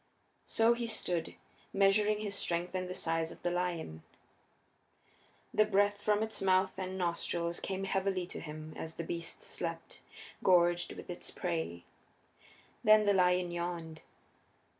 So 0.45 0.73
he 0.73 0.87
stood, 0.87 1.35
measuring 1.73 2.21
his 2.21 2.33
strength 2.33 2.73
and 2.73 2.89
the 2.89 2.95
size 2.95 3.31
of 3.31 3.43
the 3.43 3.51
lion. 3.51 4.01
The 5.53 5.63
breath 5.63 6.01
from 6.01 6.23
its 6.23 6.41
mouth 6.41 6.71
and 6.79 6.97
nostrils 6.97 7.59
came 7.59 7.83
heavily 7.83 8.25
to 8.25 8.39
him 8.39 8.73
as 8.75 8.95
the 8.95 9.03
beast 9.03 9.43
slept, 9.43 10.01
gorged 10.43 10.93
with 10.93 11.07
its 11.11 11.29
prey. 11.29 11.83
Then 12.83 13.03
the 13.03 13.13
lion 13.13 13.51
yawned. 13.51 14.01